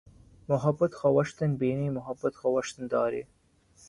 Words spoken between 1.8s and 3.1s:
محبت خویشتن